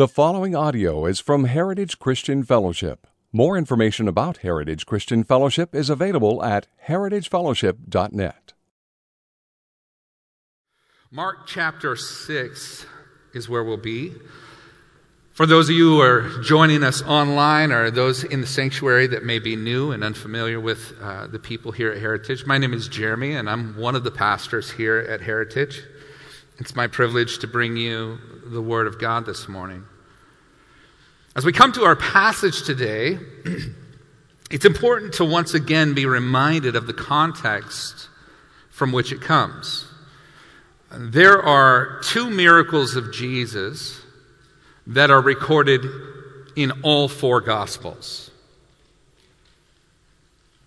[0.00, 3.06] The following audio is from Heritage Christian Fellowship.
[3.34, 8.54] More information about Heritage Christian Fellowship is available at heritagefellowship.net.
[11.10, 12.86] Mark chapter 6
[13.34, 14.14] is where we'll be.
[15.34, 19.22] For those of you who are joining us online or those in the sanctuary that
[19.22, 22.88] may be new and unfamiliar with uh, the people here at Heritage, my name is
[22.88, 25.82] Jeremy and I'm one of the pastors here at Heritage.
[26.58, 29.84] It's my privilege to bring you the Word of God this morning.
[31.36, 33.18] As we come to our passage today,
[34.50, 38.08] it's important to once again be reminded of the context
[38.70, 39.86] from which it comes.
[40.92, 44.00] There are two miracles of Jesus
[44.88, 45.84] that are recorded
[46.56, 48.32] in all four Gospels.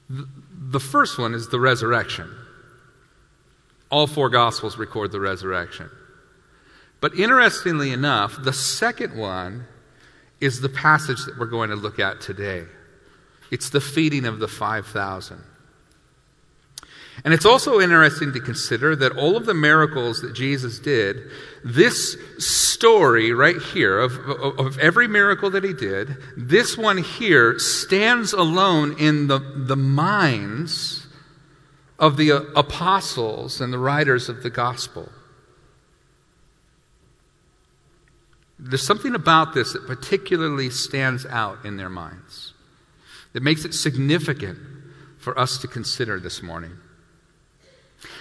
[0.09, 2.34] The first one is the resurrection.
[3.90, 5.90] All four Gospels record the resurrection.
[7.02, 9.68] But interestingly enough, the second one
[10.43, 12.63] is the passage that we're going to look at today.
[13.51, 15.43] It's the feeding of the 5,000.
[17.23, 21.29] And it's also interesting to consider that all of the miracles that Jesus did,
[21.63, 27.59] this story right here of, of, of, every miracle that he did, this one here
[27.59, 31.05] stands alone in the, the minds
[31.99, 35.09] of the apostles and the writers of the gospel.
[38.65, 42.53] There's something about this that particularly stands out in their minds,
[43.33, 44.57] that makes it significant
[45.17, 46.77] for us to consider this morning.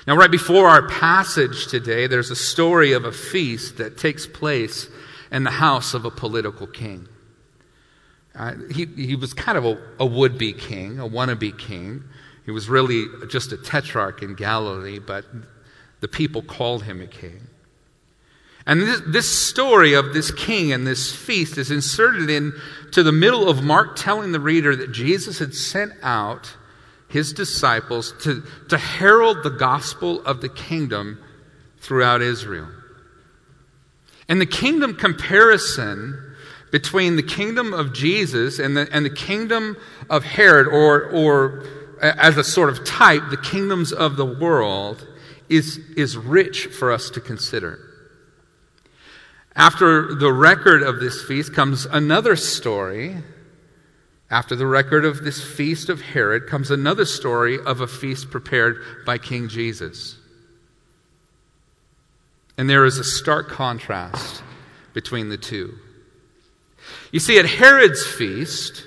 [0.06, 4.88] Now, right before our passage today, there's a story of a feast that takes place
[5.30, 7.08] in the house of a political king.
[8.34, 12.02] Uh, he, he was kind of a, a would be king, a wannabe king.
[12.44, 15.24] He was really just a tetrarch in Galilee, but
[16.00, 17.46] the people called him a king.
[18.66, 23.48] And this, this, story of this king and this feast is inserted into the middle
[23.48, 26.56] of Mark telling the reader that Jesus had sent out
[27.08, 31.18] his disciples to, to herald the gospel of the kingdom
[31.78, 32.68] throughout Israel.
[34.28, 36.34] And the kingdom comparison
[36.70, 39.76] between the kingdom of Jesus and the, and the kingdom
[40.08, 41.64] of Herod, or, or
[42.00, 45.06] as a sort of type, the kingdoms of the world,
[45.50, 47.91] is, is rich for us to consider.
[49.54, 53.16] After the record of this feast comes another story.
[54.30, 58.78] After the record of this feast of Herod comes another story of a feast prepared
[59.04, 60.16] by King Jesus.
[62.56, 64.42] And there is a stark contrast
[64.94, 65.74] between the two.
[67.10, 68.86] You see, at Herod's feast,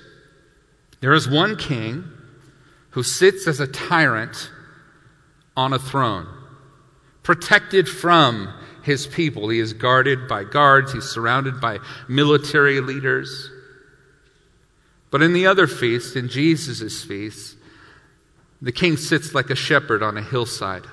[1.00, 2.04] there is one king
[2.92, 4.50] who sits as a tyrant
[5.56, 6.28] on a throne,
[7.24, 8.52] protected from
[8.86, 9.50] his people.
[9.50, 13.50] He is guarded by guards, he's surrounded by military leaders.
[15.10, 17.58] But in the other feast, in Jesus' feast,
[18.62, 20.86] the king sits like a shepherd on a hillside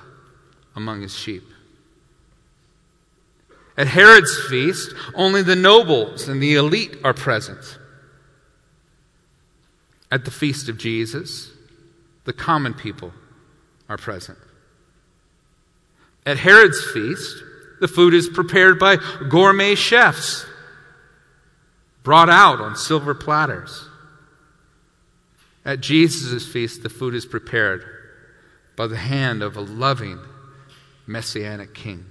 [0.75, 1.43] among his sheep.
[3.77, 7.77] At Herod's feast, only the nobles and the elite are present.
[10.11, 11.51] At the feast of Jesus,
[12.25, 13.13] the common people
[13.87, 14.37] are present.
[16.25, 17.43] At Herod's feast,
[17.83, 18.95] the food is prepared by
[19.27, 20.45] gourmet chefs,
[22.01, 23.89] brought out on silver platters.
[25.65, 27.83] At Jesus' feast, the food is prepared
[28.77, 30.17] by the hand of a loving
[31.05, 32.05] messianic king.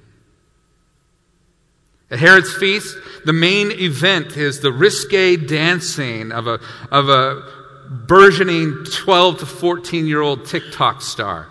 [2.10, 2.94] At Herod's feast,
[3.25, 6.60] the main event is the risque dancing of a,
[6.91, 7.50] of a
[7.89, 11.49] burgeoning 12 to 14 year old TikTok star.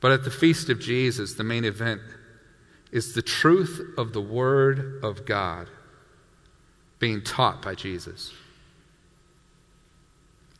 [0.00, 2.00] But at the feast of Jesus, the main event
[2.90, 5.68] is the truth of the Word of God
[6.98, 8.32] being taught by Jesus.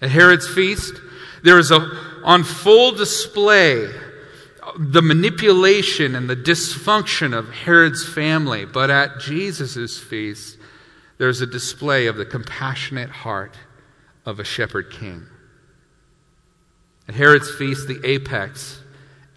[0.00, 0.94] At Herod's feast,
[1.42, 1.80] there is a,
[2.24, 3.88] on full display
[4.78, 8.64] the manipulation and the dysfunction of Herod's family.
[8.64, 10.58] But at Jesus' feast,
[11.18, 13.56] there's a display of the compassionate heart
[14.24, 15.26] of a shepherd king.
[17.08, 18.80] At Herod's feast, the apex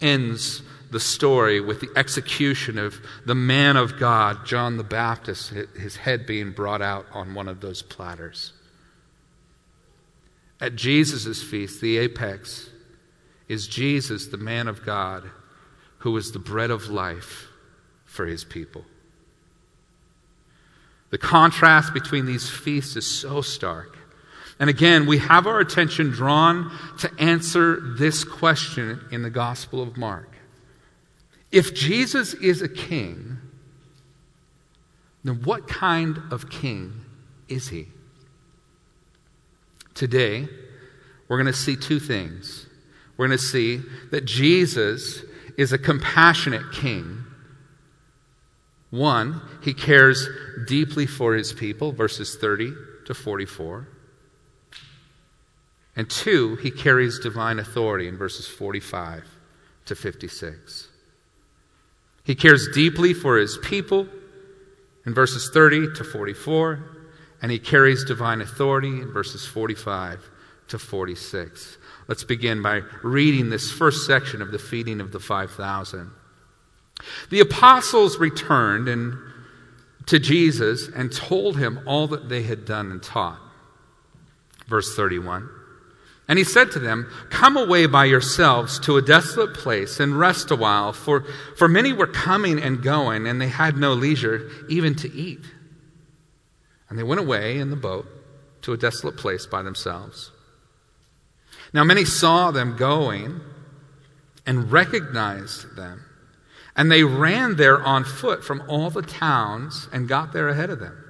[0.04, 5.96] ends the story with the execution of the man of God, John the Baptist, his
[5.96, 8.52] head being brought out on one of those platters.
[10.60, 12.70] At Jesus' feast, the apex
[13.48, 15.28] is Jesus, the man of God,
[15.98, 17.48] who is the bread of life
[18.04, 18.84] for his people.
[21.10, 23.98] The contrast between these feasts is so stark.
[24.58, 29.96] And again, we have our attention drawn to answer this question in the Gospel of
[29.96, 30.36] Mark.
[31.50, 33.38] If Jesus is a king,
[35.24, 37.04] then what kind of king
[37.48, 37.88] is he?
[39.94, 40.48] Today,
[41.28, 42.66] we're going to see two things.
[43.16, 43.80] We're going to see
[44.10, 45.22] that Jesus
[45.56, 47.24] is a compassionate king.
[48.90, 50.28] One, he cares
[50.66, 52.72] deeply for his people, verses 30
[53.06, 53.88] to 44.
[55.96, 59.24] And two, he carries divine authority in verses 45
[59.86, 60.88] to 56.
[62.24, 64.08] He cares deeply for his people
[65.06, 66.82] in verses 30 to 44,
[67.42, 70.30] and he carries divine authority in verses 45
[70.68, 71.78] to 46.
[72.08, 76.10] Let's begin by reading this first section of the feeding of the 5,000.
[77.30, 79.16] The apostles returned and,
[80.06, 83.40] to Jesus and told him all that they had done and taught.
[84.66, 85.48] Verse 31.
[86.26, 90.50] And he said to them, Come away by yourselves to a desolate place and rest
[90.50, 91.24] a while, for,
[91.56, 95.44] for many were coming and going, and they had no leisure even to eat.
[96.88, 98.06] And they went away in the boat
[98.62, 100.30] to a desolate place by themselves.
[101.74, 103.40] Now many saw them going
[104.46, 106.04] and recognized them,
[106.74, 110.80] and they ran there on foot from all the towns and got there ahead of
[110.80, 111.03] them.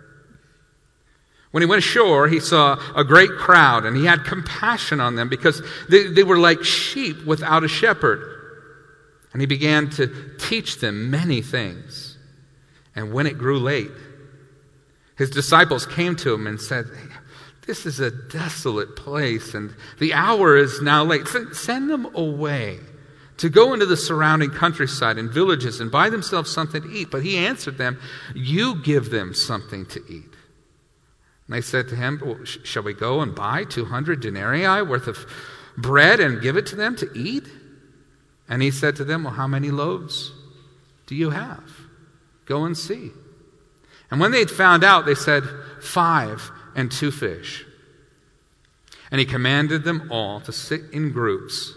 [1.55, 5.29] When he went ashore, he saw a great crowd, and he had compassion on them
[5.29, 8.25] because they, they were like sheep without a shepherd.
[9.33, 12.19] And he began to teach them many things.
[12.97, 13.93] And when it grew late,
[15.17, 16.87] his disciples came to him and said,
[17.69, 21.29] This is a desolate place, and the hour is now late.
[21.53, 22.81] Send them away
[23.37, 27.13] to go into the surrounding countryside and villages and buy themselves something to eat.
[27.13, 28.01] But he answered them,
[28.35, 30.34] You give them something to eat.
[31.47, 35.27] And they said to him, well, Shall we go and buy 200 denarii worth of
[35.77, 37.49] bread and give it to them to eat?
[38.49, 40.33] And he said to them, Well, how many loaves
[41.07, 41.65] do you have?
[42.47, 43.11] Go and see.
[44.11, 45.45] And when they had found out, they said,
[45.81, 47.65] Five and two fish.
[49.11, 51.73] And he commanded them all to sit in groups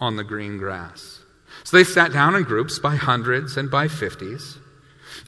[0.00, 1.20] on the green grass.
[1.64, 4.58] So they sat down in groups by hundreds and by fifties.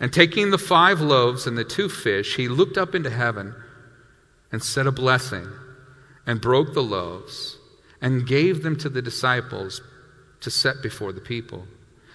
[0.01, 3.55] And taking the five loaves and the two fish, he looked up into heaven
[4.55, 5.49] and said a blessing
[6.29, 7.59] and broke the loaves
[8.01, 9.83] and gave them to the disciples
[10.41, 11.67] to set before the people.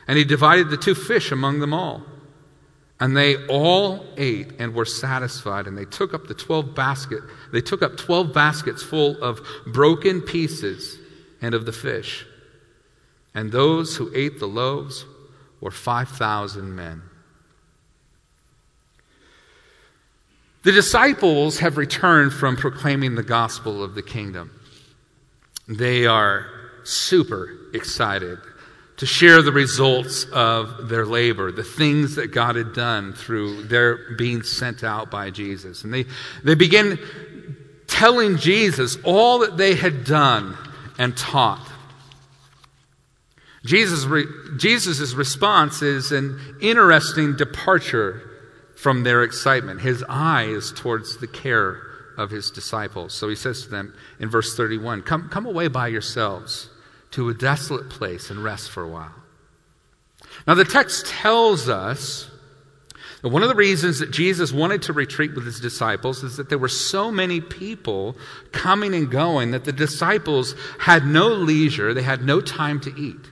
[0.08, 2.02] And he divided the two fish among them all.
[2.98, 7.20] And they all ate and were satisfied, and they took up the 12 basket.
[7.52, 10.98] They took up 12 baskets full of broken pieces
[11.42, 12.26] and of the fish.
[13.36, 15.04] And those who ate the loaves
[15.60, 17.02] were 5,000 men.
[20.64, 24.52] The disciples have returned from proclaiming the gospel of the kingdom.
[25.68, 26.48] They are
[26.84, 28.40] super excited
[28.98, 34.16] to share the results of their labor, the things that God had done through their
[34.18, 35.86] being sent out by Jesus.
[35.86, 36.06] And they,
[36.44, 37.00] they begin
[37.88, 40.58] telling Jesus all that they had done
[40.98, 41.66] and taught.
[43.66, 44.26] Jesus' re,
[44.58, 48.29] Jesus' response is an interesting departure
[48.80, 49.82] from their excitement.
[49.82, 51.82] His eye is towards the care
[52.18, 53.14] of his disciples.
[53.14, 56.70] So he says to them in verse 31 Come, come away by yourselves
[57.12, 59.16] to a desolate place and rest for a while.
[60.48, 62.30] Now, the text tells us
[63.22, 66.48] that one of the reasons that Jesus wanted to retreat with his disciples is that
[66.48, 68.16] there were so many people
[68.54, 73.30] coming and going that the disciples had no leisure, they had no time to eat.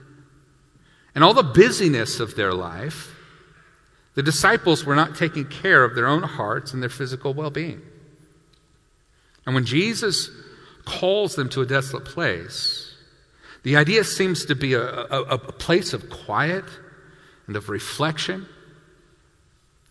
[1.14, 3.14] And all the busyness of their life
[4.18, 7.80] the disciples were not taking care of their own hearts and their physical well being.
[9.46, 10.28] And when Jesus
[10.84, 12.96] calls them to a desolate place,
[13.62, 16.64] the idea seems to be a, a, a, place of quiet
[17.46, 18.48] and of reflection,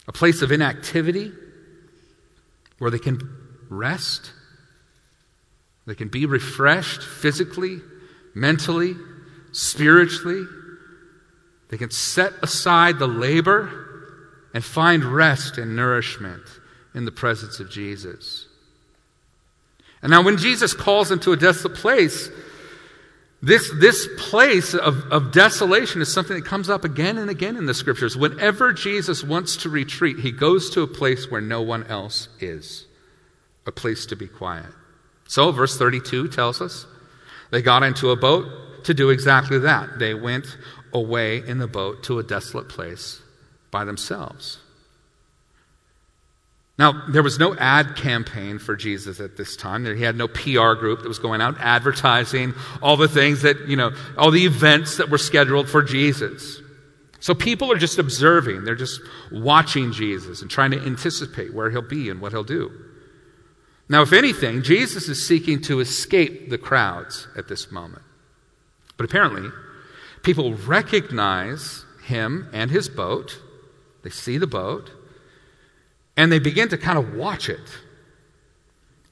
[0.09, 1.31] a place of inactivity
[2.79, 3.21] where they can
[3.69, 4.33] rest,
[5.85, 7.79] they can be refreshed physically,
[8.35, 8.93] mentally,
[9.53, 10.43] spiritually.
[11.69, 13.86] They can set aside the labor
[14.53, 16.43] and find rest and nourishment
[16.93, 18.47] in the presence of Jesus.
[20.01, 22.29] And now, when Jesus calls them to a desolate place,
[23.41, 27.65] this, this place of, of desolation is something that comes up again and again in
[27.65, 28.17] the scriptures.
[28.17, 32.85] Whenever Jesus wants to retreat, he goes to a place where no one else is,
[33.65, 34.65] a place to be quiet.
[35.27, 36.85] So, verse 32 tells us
[37.51, 39.99] they got into a boat to do exactly that.
[39.99, 40.57] They went
[40.93, 43.21] away in the boat to a desolate place
[43.77, 44.57] by themselves.
[46.79, 49.85] Now, there was no ad campaign for Jesus at this time.
[49.85, 53.75] He had no PR group that was going out advertising all the things that, you
[53.75, 56.59] know, all the events that were scheduled for Jesus.
[57.19, 58.99] So people are just observing, they're just
[59.31, 62.71] watching Jesus and trying to anticipate where he'll be and what he'll do.
[63.89, 68.01] Now, if anything, Jesus is seeking to escape the crowds at this moment.
[68.97, 69.51] But apparently,
[70.23, 73.39] people recognize him and his boat.
[74.07, 74.89] They see the boat,
[76.15, 77.59] and they begin to kind of watch it.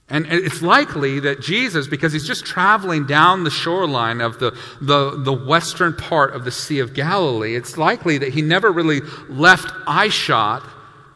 [0.08, 5.22] And it's likely that Jesus, because he's just traveling down the shoreline of the, the,
[5.22, 9.70] the western part of the Sea of Galilee, it's likely that he never really left
[9.86, 10.64] eyeshot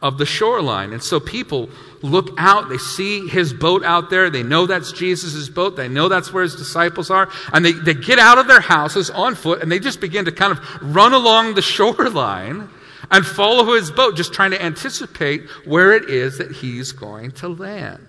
[0.02, 0.92] of the shoreline.
[0.92, 1.70] And so people
[2.02, 6.10] look out, they see his boat out there, they know that's Jesus' boat, they know
[6.10, 9.62] that's where his disciples are, and they, they get out of their houses on foot
[9.62, 12.68] and they just begin to kind of run along the shoreline
[13.10, 17.48] and follow his boat, just trying to anticipate where it is that he's going to
[17.48, 18.06] land.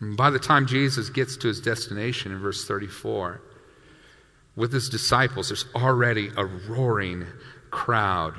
[0.00, 3.40] And by the time Jesus gets to his destination in verse 34,
[4.56, 7.26] with his disciples, there's already a roaring
[7.70, 8.34] crowd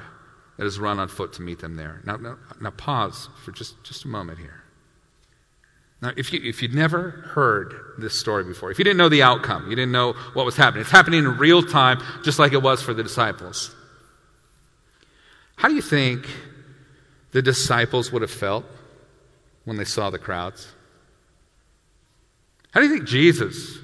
[0.58, 2.02] that has run on foot to meet them there.
[2.06, 4.65] Now, now, now pause for just, just a moment here.
[6.06, 9.24] Now, if, you, if you'd never heard this story before, if you didn't know the
[9.24, 12.62] outcome, you didn't know what was happening, it's happening in real time, just like it
[12.62, 13.76] was for the disciples.
[15.56, 16.30] How do you think
[17.32, 18.66] the disciples would have felt
[19.64, 20.72] when they saw the crowds?
[22.70, 23.80] How do you think Jesus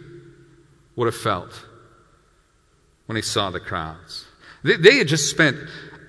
[0.95, 1.65] would have felt
[3.07, 4.27] when he saw the crowds?
[4.63, 5.57] They, they had just spent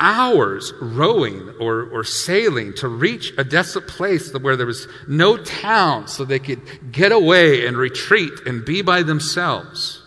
[0.03, 6.09] hours rowing or, or sailing to reach a desolate place where there was no town
[6.09, 10.03] so they could get away and retreat and be by themselves.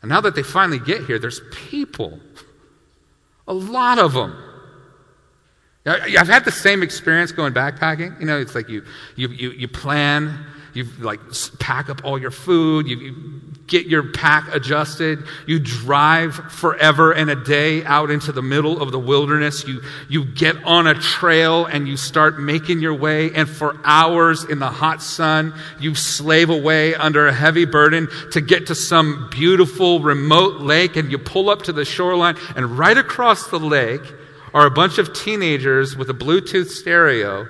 [0.00, 2.20] And now that they finally get here, there's people.
[3.48, 4.40] A lot of them.
[5.84, 8.20] I've had the same experience going backpacking.
[8.20, 8.84] You know, it's like you,
[9.16, 11.20] you, you, you plan you like
[11.58, 17.30] pack up all your food, you, you, get your pack adjusted, you drive forever and
[17.30, 21.64] a day out into the middle of the wilderness, you, you get on a trail
[21.66, 26.50] and you start making your way, and for hours in the hot sun, you slave
[26.50, 31.48] away under a heavy burden to get to some beautiful remote lake, and you pull
[31.48, 34.02] up to the shoreline, and right across the lake
[34.52, 37.46] are a bunch of teenagers with a Bluetooth stereo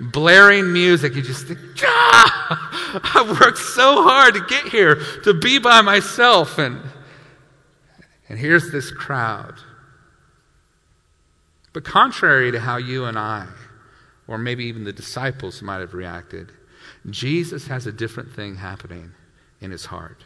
[0.00, 1.14] blaring music.
[1.14, 6.58] You just think, ah, I've worked so hard to get here, to be by myself.
[6.58, 6.80] And,
[8.28, 9.54] and here's this crowd.
[11.72, 13.46] But contrary to how you and I,
[14.26, 16.52] or maybe even the disciples might have reacted,
[17.08, 19.12] Jesus has a different thing happening
[19.60, 20.24] in his heart.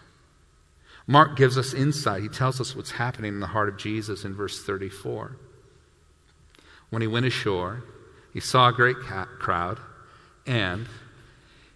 [1.06, 2.22] Mark gives us insight.
[2.22, 5.36] He tells us what's happening in the heart of Jesus in verse 34.
[6.90, 7.82] When he went ashore,
[8.32, 9.78] he saw a great crowd,
[10.46, 10.86] and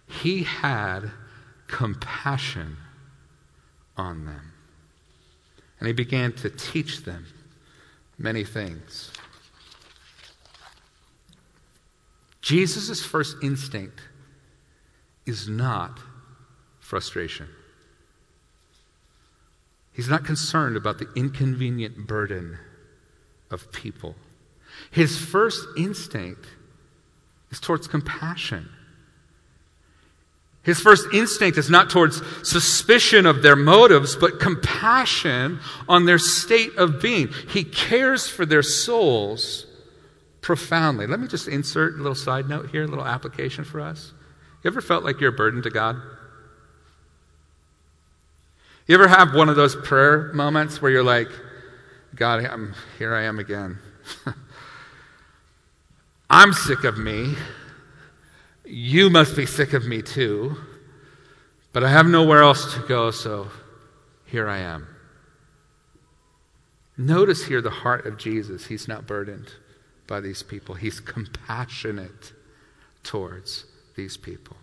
[0.07, 1.11] he had
[1.67, 2.77] compassion
[3.95, 4.53] on them.
[5.79, 7.27] And he began to teach them
[8.17, 9.11] many things.
[12.41, 13.99] Jesus' first instinct
[15.25, 15.99] is not
[16.79, 17.49] frustration.
[19.91, 22.57] He's not concerned about the inconvenient burden
[23.51, 24.15] of people.
[24.91, 26.45] His first instinct
[27.51, 28.69] is towards compassion.
[30.63, 36.75] His first instinct is not towards suspicion of their motives, but compassion on their state
[36.75, 37.29] of being.
[37.47, 39.65] He cares for their souls
[40.41, 41.07] profoundly.
[41.07, 44.11] Let me just insert a little side note here, a little application for us.
[44.61, 46.01] You ever felt like you're a burden to God?
[48.87, 51.29] You ever have one of those prayer moments where you're like,
[52.15, 53.77] God, I'm, here I am again.
[56.29, 57.35] I'm sick of me.
[58.65, 60.57] You must be sick of me too.
[61.73, 63.49] But I have nowhere else to go, so
[64.25, 64.87] here I am.
[66.97, 68.65] Notice here the heart of Jesus.
[68.65, 69.53] He's not burdened
[70.07, 72.31] by these people, he's compassionate
[73.03, 73.65] towards
[73.95, 74.55] these people.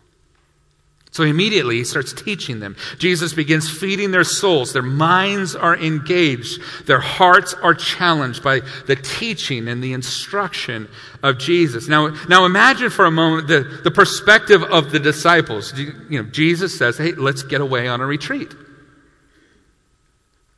[1.15, 2.75] So immediately he starts teaching them.
[2.99, 4.73] Jesus begins feeding their souls.
[4.73, 6.61] Their minds are engaged.
[6.87, 10.89] Their hearts are challenged by the teaching and the instruction
[11.23, 11.87] of Jesus.
[11.87, 15.73] Now, now imagine for a moment the, the perspective of the disciples.
[15.79, 18.53] You know, Jesus says, hey, let's get away on a retreat.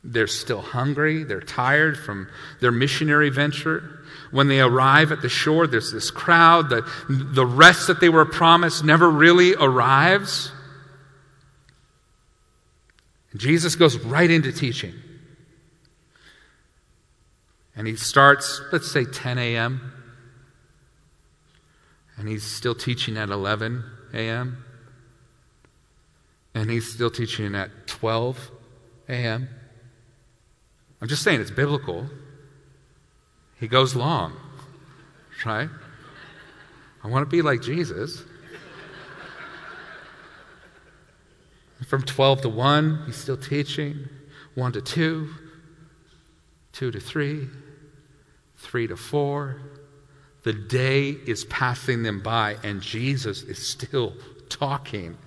[0.08, 1.24] They're still hungry.
[1.24, 2.28] They're tired from
[2.60, 4.04] their missionary venture.
[4.30, 6.68] When they arrive at the shore, there's this crowd.
[6.68, 10.52] The, the rest that they were promised never really arrives.
[13.34, 14.94] Jesus goes right into teaching.
[17.74, 19.92] And he starts, let's say, 10 a.m.
[22.16, 23.84] And he's still teaching at 11
[24.14, 24.64] a.m.
[26.54, 28.50] And he's still teaching at 12
[29.08, 29.48] a.m.
[31.00, 32.06] I'm just saying it's biblical.
[33.58, 34.34] He goes long,
[35.44, 35.68] right?
[37.04, 38.22] I want to be like Jesus.
[41.86, 44.08] From 12 to 1, he's still teaching.
[44.54, 45.28] 1 to 2,
[46.72, 47.48] 2 to 3,
[48.56, 49.60] 3 to 4.
[50.42, 54.14] The day is passing them by, and Jesus is still
[54.48, 55.18] talking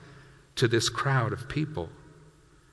[0.56, 1.90] to this crowd of people.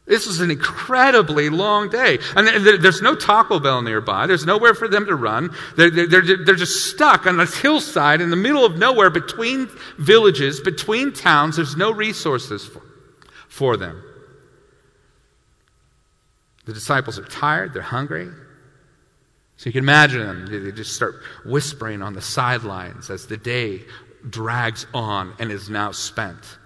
[0.06, 2.18] This is an incredibly long day.
[2.36, 4.28] And there's no Taco Bell nearby.
[4.28, 5.50] There's nowhere for them to run.
[5.76, 10.60] They're, they're, they're just stuck on this hillside in the middle of nowhere between villages,
[10.60, 11.56] between towns.
[11.56, 12.82] There's no resources for,
[13.48, 14.00] for them.
[16.66, 18.28] The disciples are tired, they're hungry.
[19.56, 20.64] So you can imagine them.
[20.64, 23.82] They just start whispering on the sidelines as the day
[24.28, 26.58] drags on and is now spent.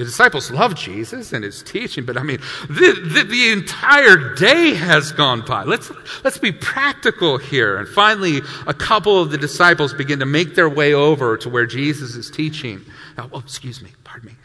[0.00, 2.38] The disciples love Jesus and his teaching, but I mean,
[2.70, 5.64] the, the, the, entire day has gone by.
[5.64, 5.92] Let's,
[6.24, 7.76] let's be practical here.
[7.76, 11.66] And finally, a couple of the disciples begin to make their way over to where
[11.66, 12.80] Jesus is teaching.
[13.18, 14.36] Oh, oh excuse me, pardon me.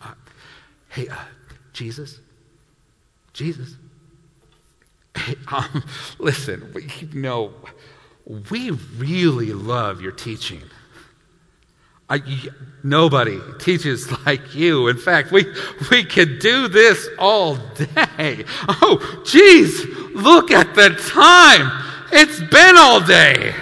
[0.00, 0.14] Uh,
[0.90, 1.16] hey, uh,
[1.72, 2.20] Jesus?
[3.32, 3.74] Jesus?
[5.16, 5.82] Hey, um,
[6.20, 7.52] listen, we, you know,
[8.52, 10.62] we really love your teaching.
[12.12, 12.22] I,
[12.82, 14.88] nobody teaches like you.
[14.88, 15.46] In fact, we,
[15.90, 18.44] we could do this all day.
[18.68, 21.70] Oh, geez, look at the time.
[22.12, 23.54] It's been all day.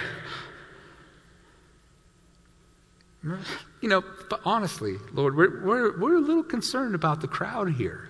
[3.23, 8.10] You know, but honestly, Lord, we're, we're, we're a little concerned about the crowd here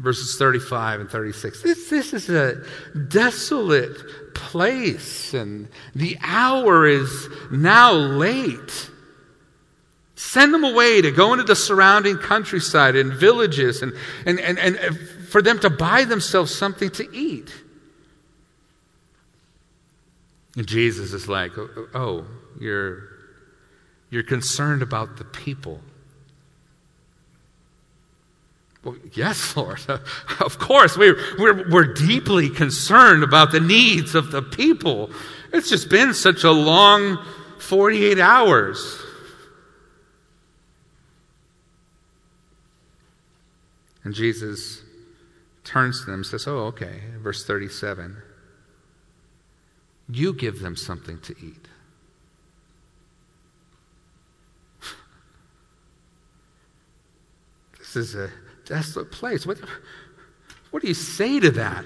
[0.00, 1.62] verses 35 and 36.
[1.62, 2.64] This, this is a
[3.08, 8.90] desolate place, and the hour is now late.
[10.16, 13.92] Send them away to go into the surrounding countryside and villages and,
[14.24, 17.52] and, and, and for them to buy themselves something to eat.
[20.56, 22.26] And Jesus is like, oh, oh
[22.58, 23.08] you're,
[24.10, 25.80] you're concerned about the people.
[28.84, 29.80] Well, yes, Lord.
[30.40, 35.10] Of course, we're, we're, we're deeply concerned about the needs of the people.
[35.52, 37.18] It's just been such a long
[37.58, 39.02] 48 hours.
[44.02, 44.82] And Jesus
[45.62, 47.00] turns to them and says, Oh, okay.
[47.18, 48.16] Verse 37
[50.08, 51.68] You give them something to eat.
[57.78, 58.30] This is a
[58.70, 59.44] desolate place.
[59.44, 59.58] What,
[60.70, 61.84] what do you say to that?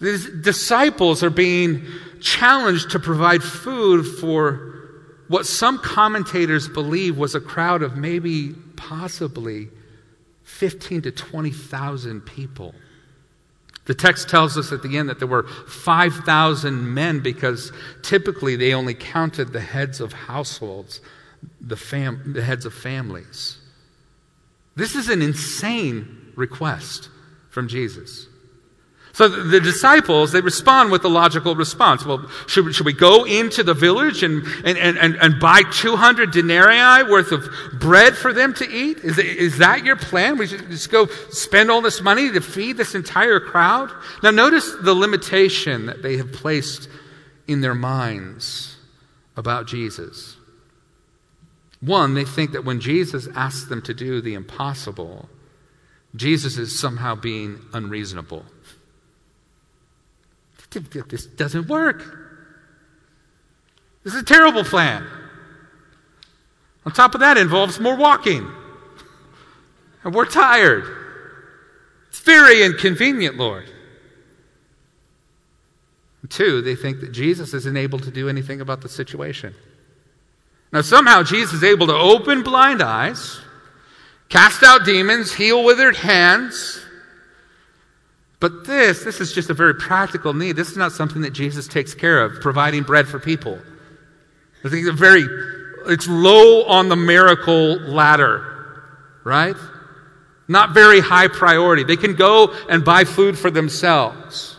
[0.00, 1.86] These disciples are being
[2.20, 4.68] challenged to provide food for
[5.28, 9.68] what some commentators believe was a crowd of maybe, possibly,
[10.44, 12.74] 15 to 20,000 people.
[13.86, 18.74] The text tells us at the end that there were 5,000 men because typically they
[18.74, 21.00] only counted the heads of households,
[21.60, 23.58] the, fam- the heads of families.
[24.74, 27.08] This is an insane request
[27.50, 28.28] from Jesus.
[29.14, 32.06] So the disciples, they respond with a logical response.
[32.06, 37.10] Well, should, should we go into the village and, and, and, and buy 200 denarii
[37.10, 37.46] worth of
[37.78, 38.98] bread for them to eat?
[38.98, 40.38] Is, is that your plan?
[40.38, 43.92] We should just go spend all this money to feed this entire crowd?
[44.22, 46.88] Now, notice the limitation that they have placed
[47.46, 48.76] in their minds
[49.36, 50.31] about Jesus.
[51.82, 55.28] One, they think that when Jesus asks them to do the impossible,
[56.14, 58.44] Jesus is somehow being unreasonable.
[60.70, 61.98] This doesn't work.
[64.04, 65.04] This is a terrible plan.
[66.86, 68.48] On top of that, involves more walking.
[70.04, 70.84] And we're tired.
[72.08, 73.68] It's very inconvenient, Lord.
[76.28, 79.54] Two, they think that Jesus isn't able to do anything about the situation.
[80.72, 83.40] Now, somehow Jesus is able to open blind eyes,
[84.28, 86.80] cast out demons, heal withered hands.
[88.40, 90.56] But this, this is just a very practical need.
[90.56, 93.58] This is not something that Jesus takes care of, providing bread for people.
[94.64, 95.26] I think it's very,
[95.86, 98.82] it's low on the miracle ladder,
[99.24, 99.56] right?
[100.48, 101.84] Not very high priority.
[101.84, 104.51] They can go and buy food for themselves.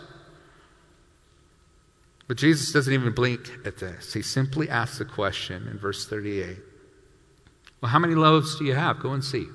[2.26, 4.12] But Jesus doesn't even blink at this.
[4.12, 6.56] He simply asks the question in verse 38
[7.80, 9.00] Well, how many loaves do you have?
[9.00, 9.46] Go and see.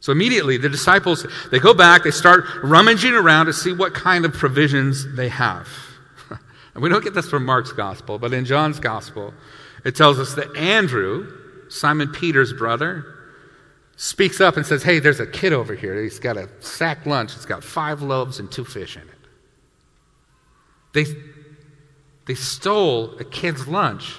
[0.00, 4.24] So immediately the disciples they go back, they start rummaging around to see what kind
[4.24, 5.68] of provisions they have.
[6.74, 9.34] and we don't get this from Mark's gospel, but in John's gospel,
[9.84, 11.26] it tells us that Andrew,
[11.68, 13.04] Simon Peter's brother,
[13.96, 16.00] speaks up and says, Hey, there's a kid over here.
[16.00, 17.34] He's got a sack lunch.
[17.34, 19.15] It's got five loaves and two fish in it.
[20.96, 21.04] They,
[22.24, 24.16] they stole a kid's lunch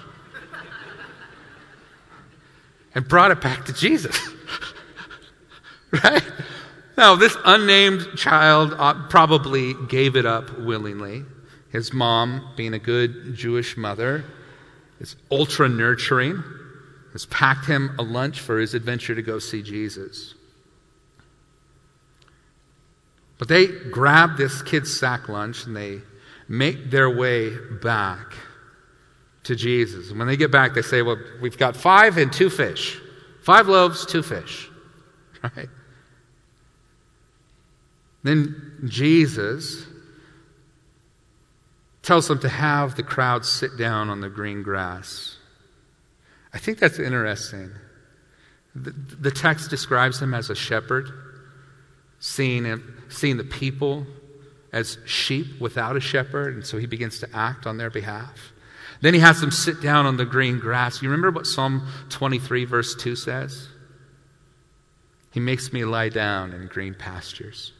[2.93, 4.15] and brought it back to Jesus.
[6.03, 6.21] right?
[6.95, 11.25] Now, this unnamed child uh, probably gave it up willingly.
[11.71, 14.23] His mom, being a good Jewish mother,
[14.99, 16.43] is ultra nurturing,
[17.13, 20.35] has packed him a lunch for his adventure to go see Jesus.
[23.39, 26.01] But they grab this kid's sack lunch and they
[26.47, 28.33] make their way back
[29.43, 30.09] to Jesus.
[30.09, 32.99] And when they get back, they say, Well, we've got five and two fish.
[33.41, 34.69] Five loaves, two fish.
[35.55, 35.69] Right?
[38.23, 39.85] Then Jesus
[42.01, 45.37] tells them to have the crowd sit down on the green grass.
[46.53, 47.71] I think that's interesting.
[48.75, 51.09] The, the text describes him as a shepherd,
[52.19, 54.07] seeing, him, seeing the people
[54.71, 58.51] as sheep without a shepherd, and so he begins to act on their behalf.
[59.01, 61.01] Then he has them sit down on the green grass.
[61.01, 63.69] You remember what Psalm 23, verse 2 says?
[65.31, 67.73] He makes me lie down in green pastures.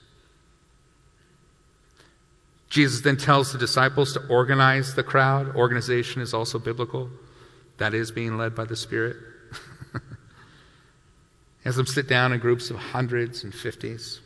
[2.69, 5.55] Jesus then tells the disciples to organize the crowd.
[5.55, 7.09] Organization is also biblical.
[7.77, 9.15] That is being led by the Spirit.
[9.93, 14.19] he has them sit down in groups of hundreds and fifties.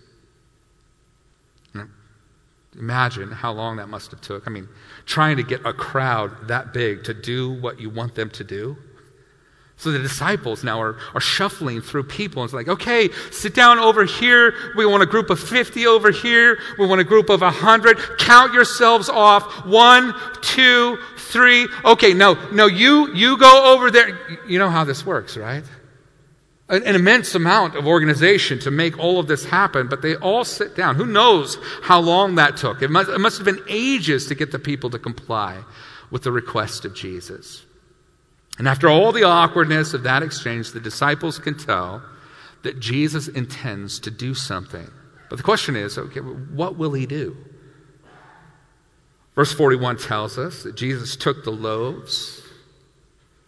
[2.79, 4.47] Imagine how long that must have took.
[4.47, 4.69] I mean,
[5.05, 8.77] trying to get a crowd that big to do what you want them to do.
[9.75, 12.43] So the disciples now are, are shuffling through people.
[12.43, 14.53] It's like, okay, sit down over here.
[14.77, 16.59] We want a group of 50 over here.
[16.77, 18.19] We want a group of 100.
[18.19, 19.65] Count yourselves off.
[19.65, 21.67] One, two, three.
[21.83, 24.19] Okay, no, no, you, you go over there.
[24.47, 25.63] You know how this works, right?
[26.71, 30.73] An, immense amount of organization to make all of this happen, but they all sit
[30.73, 30.95] down.
[30.95, 32.81] Who knows how long that took?
[32.81, 35.63] It must, it must have been ages to get the people to comply
[36.11, 37.65] with the request of Jesus.
[38.57, 42.01] And after all the awkwardness of that exchange, the disciples can tell
[42.63, 44.89] that Jesus intends to do something.
[45.29, 47.35] But the question is okay, what will he do?
[49.35, 52.40] Verse 41 tells us that Jesus took the loaves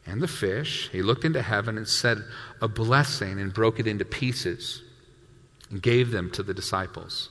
[0.06, 2.24] and the fish, he looked into heaven and said
[2.62, 4.82] a blessing and broke it into pieces
[5.70, 7.30] and gave them to the disciples.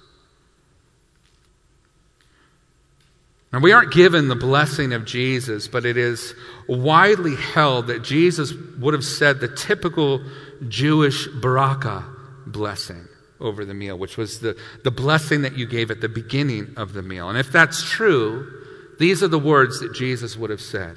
[3.52, 6.34] Now, we aren't given the blessing of Jesus, but it is
[6.66, 10.24] widely held that Jesus would have said the typical
[10.68, 12.02] Jewish baraka
[12.46, 13.06] blessing
[13.38, 16.94] over the meal, which was the, the blessing that you gave at the beginning of
[16.94, 17.28] the meal.
[17.28, 18.50] And if that's true,
[18.98, 20.96] these are the words that Jesus would have said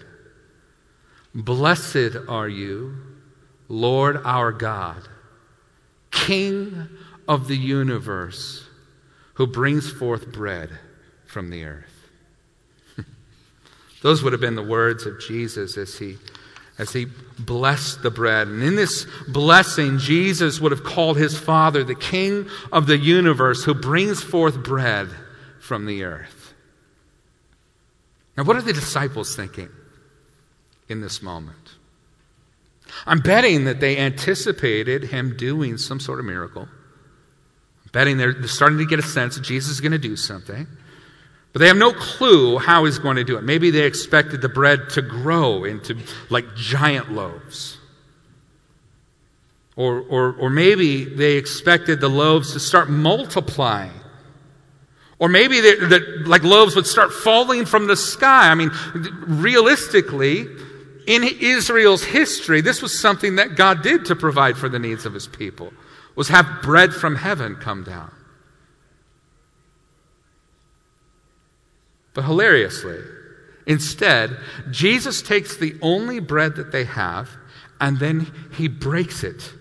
[1.35, 2.95] Blessed are you,
[3.67, 5.05] Lord our God,
[6.09, 6.87] King
[7.27, 8.65] of the universe,
[9.33, 10.69] who brings forth bread
[11.25, 12.07] from the earth.
[14.01, 16.15] Those would have been the words of Jesus as he,
[16.77, 18.47] as he blessed the bread.
[18.47, 23.65] And in this blessing, Jesus would have called his Father the King of the universe
[23.65, 25.09] who brings forth bread
[25.59, 26.53] from the earth.
[28.37, 29.69] Now, what are the disciples thinking
[30.87, 31.75] in this moment?
[33.05, 36.63] I'm betting that they anticipated him doing some sort of miracle.
[36.63, 40.67] I'm betting they're starting to get a sense that Jesus is going to do something.
[41.53, 43.43] But they have no clue how he's going to do it.
[43.43, 45.97] Maybe they expected the bread to grow into
[46.29, 47.77] like giant loaves.
[49.77, 53.93] Or, or, or maybe they expected the loaves to start multiplying.
[55.17, 58.49] Or maybe that like loaves would start falling from the sky.
[58.49, 60.47] I mean, realistically,
[61.07, 65.13] in Israel's history, this was something that God did to provide for the needs of
[65.13, 65.71] his people,
[66.15, 68.11] was have bread from heaven come down.
[72.13, 72.99] But hilariously,
[73.67, 74.37] instead,
[74.71, 77.29] Jesus takes the only bread that they have
[77.79, 79.53] and then he breaks it.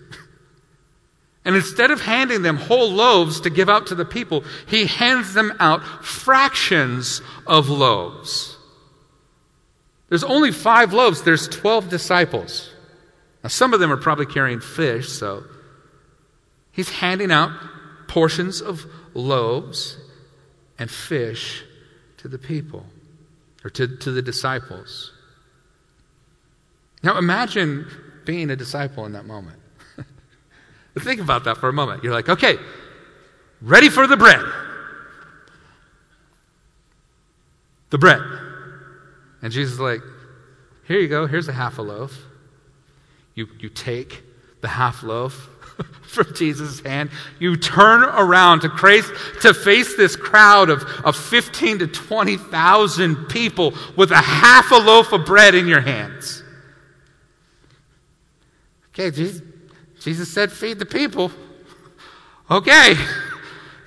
[1.43, 5.33] And instead of handing them whole loaves to give out to the people, he hands
[5.33, 8.54] them out fractions of loaves.
[10.09, 12.71] There's only five loaves, there's 12 disciples.
[13.43, 15.43] Now, some of them are probably carrying fish, so
[16.71, 17.51] he's handing out
[18.07, 19.97] portions of loaves
[20.77, 21.63] and fish
[22.17, 22.85] to the people
[23.63, 25.11] or to, to the disciples.
[27.01, 27.87] Now imagine
[28.25, 29.59] being a disciple in that moment.
[30.99, 32.03] Think about that for a moment.
[32.03, 32.57] You're like, okay,
[33.61, 34.43] ready for the bread.
[37.91, 38.21] The bread.
[39.45, 40.01] And Jesus is like,
[40.87, 42.17] here you go, here's a half a loaf.
[43.35, 44.23] You, you take
[44.61, 45.33] the half loaf
[46.01, 47.11] from Jesus' hand.
[47.37, 49.07] You turn around to, face,
[49.43, 55.13] to face this crowd of, of 15 to 20,000 people with a half a loaf
[55.13, 56.41] of bread in your hands.
[58.95, 59.43] Okay, Jesus,
[59.99, 61.31] Jesus said, feed the people.
[62.49, 62.95] Okay.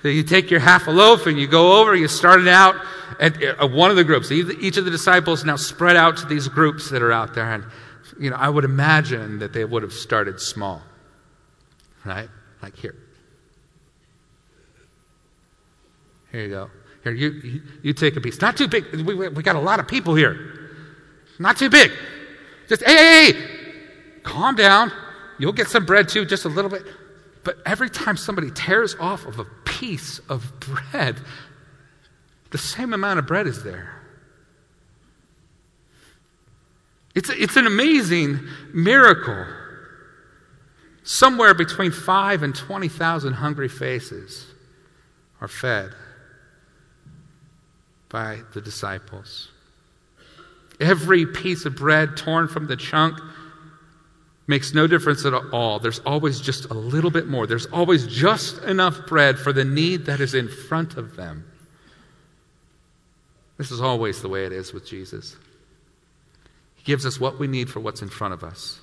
[0.01, 2.75] So you take your half a loaf and you go over, you start it out
[3.19, 4.31] at, at one of the groups.
[4.31, 7.51] Each of the disciples now spread out to these groups that are out there.
[7.51, 7.65] And,
[8.19, 10.81] you know, I would imagine that they would have started small
[12.05, 12.29] right?
[12.61, 12.95] Like here.
[16.31, 16.69] Here you go.
[17.03, 18.41] Here, you, you, you take a piece.
[18.41, 18.85] Not too big.
[18.93, 20.69] We, we got a lot of people here.
[21.39, 21.91] Not too big.
[22.67, 23.39] Just, hey, hey, hey,
[24.23, 24.91] calm down.
[25.39, 26.83] You'll get some bread too, just a little bit.
[27.43, 29.45] But every time somebody tears off of a
[29.79, 31.17] piece of bread,
[32.51, 33.95] the same amount of bread is there.
[37.15, 38.39] It's, it's an amazing
[38.73, 39.45] miracle
[41.03, 44.45] somewhere between five and 20,000 hungry faces
[45.41, 45.91] are fed
[48.09, 49.49] by the disciples.
[50.79, 53.19] Every piece of bread torn from the chunk
[54.49, 55.77] makes no difference at all.
[55.77, 57.45] There's always just a little bit more.
[57.45, 61.45] There's always just enough bread for the need that is in front of them.
[63.59, 65.35] This is always the way it is with Jesus.
[66.73, 68.79] He gives us what we need for what's in front of us.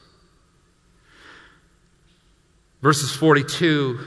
[2.81, 3.99] Verses 42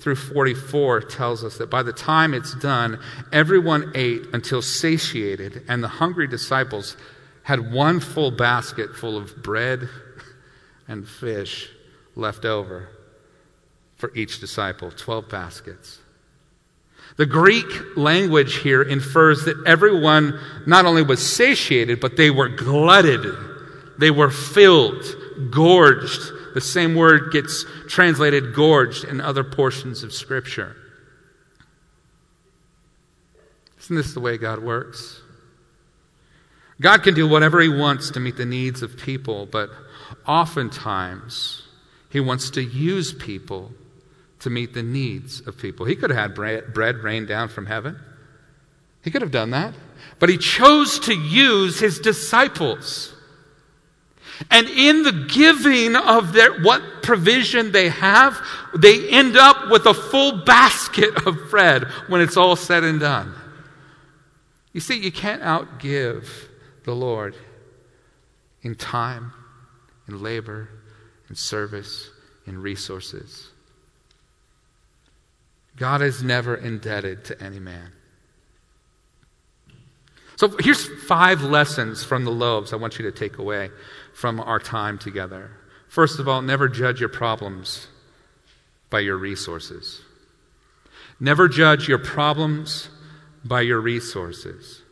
[0.00, 2.98] through 44 tells us that by the time it's done,
[3.32, 6.96] everyone ate until satiated, and the hungry disciples
[7.44, 9.88] had one full basket full of bread
[10.88, 11.70] and fish
[12.14, 12.88] left over
[13.96, 15.98] for each disciple 12 baskets.
[17.16, 23.24] The Greek language here infers that everyone not only was satiated, but they were glutted,
[23.98, 25.04] they were filled,
[25.50, 30.74] gorged the same word gets translated gorged in other portions of Scripture.
[33.78, 35.20] Isn't this the way God works?
[36.80, 39.68] God can do whatever He wants to meet the needs of people, but
[40.26, 41.62] oftentimes
[42.10, 43.72] He wants to use people
[44.40, 45.86] to meet the needs of people.
[45.86, 47.98] He could have had bread, rain down from heaven.
[49.02, 49.74] He could have done that.
[50.18, 53.12] But He chose to use His disciples.
[54.50, 58.38] And in the giving of their, what provision they have,
[58.74, 63.34] they end up with a full basket of bread when it's all said and done.
[64.72, 66.28] You see, you can't outgive
[66.84, 67.34] the Lord
[68.62, 69.32] in time,
[70.08, 70.68] in labor,
[71.28, 72.10] in service,
[72.46, 73.48] in resources.
[75.76, 77.92] God is never indebted to any man.
[80.36, 83.70] So here's five lessons from the loaves I want you to take away
[84.14, 85.50] from our time together.
[85.88, 87.88] First of all, never judge your problems
[88.90, 90.02] by your resources.
[91.18, 92.90] Never judge your problems
[93.44, 94.82] by your resources.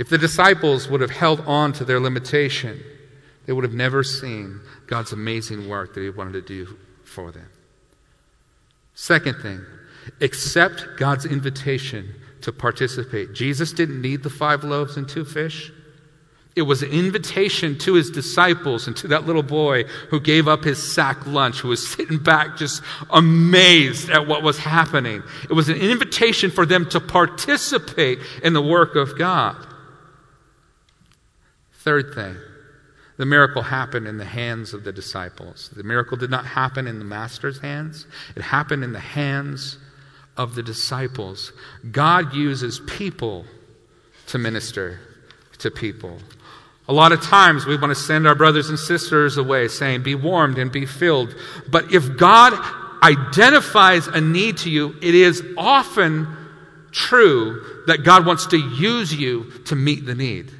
[0.00, 2.82] If the disciples would have held on to their limitation,
[3.44, 7.50] they would have never seen God's amazing work that He wanted to do for them.
[8.94, 9.60] Second thing,
[10.22, 13.34] accept God's invitation to participate.
[13.34, 15.70] Jesus didn't need the five loaves and two fish.
[16.56, 20.64] It was an invitation to his disciples and to that little boy who gave up
[20.64, 25.22] his sack lunch, who was sitting back just amazed at what was happening.
[25.44, 29.66] It was an invitation for them to participate in the work of God.
[31.80, 32.36] Third thing,
[33.16, 35.70] the miracle happened in the hands of the disciples.
[35.74, 39.78] The miracle did not happen in the master's hands, it happened in the hands
[40.36, 41.52] of the disciples.
[41.90, 43.46] God uses people
[44.28, 45.00] to minister
[45.58, 46.18] to people.
[46.86, 50.14] A lot of times we want to send our brothers and sisters away saying, Be
[50.14, 51.34] warmed and be filled.
[51.70, 52.52] But if God
[53.02, 56.36] identifies a need to you, it is often
[56.90, 60.52] true that God wants to use you to meet the need.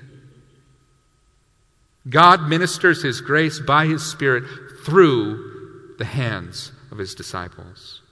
[2.08, 4.44] God ministers His grace by His Spirit
[4.84, 8.02] through the hands of His disciples.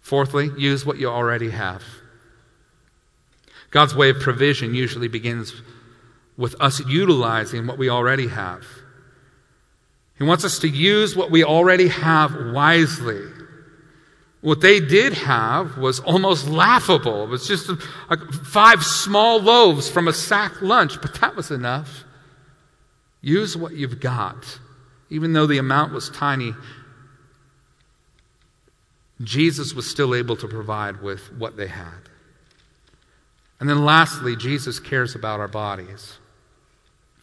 [0.00, 1.82] Fourthly, use what you already have.
[3.70, 5.52] God's way of provision usually begins
[6.36, 8.64] with us utilizing what we already have.
[10.16, 13.20] He wants us to use what we already have wisely.
[14.48, 17.24] What they did have was almost laughable.
[17.24, 17.70] It was just
[18.46, 22.04] five small loaves from a sack lunch, but that was enough.
[23.20, 24.58] Use what you've got.
[25.10, 26.54] Even though the amount was tiny,
[29.20, 32.08] Jesus was still able to provide with what they had.
[33.60, 36.16] And then lastly, Jesus cares about our bodies.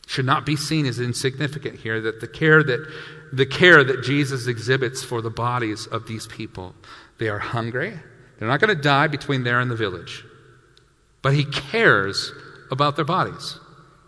[0.06, 2.88] should not be seen as insignificant here that the care that
[3.34, 6.76] the care that Jesus exhibits for the bodies of these people
[7.18, 7.94] they are hungry.
[8.38, 10.26] They're not going to die between there and the village.
[11.22, 12.32] But he cares
[12.72, 13.58] about their bodies.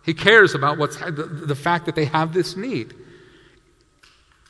[0.06, 2.94] He cares about what's the, the fact that they have this need.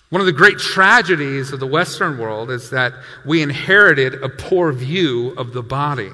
[0.09, 2.93] One of the great tragedies of the Western world is that
[3.25, 6.09] we inherited a poor view of the body.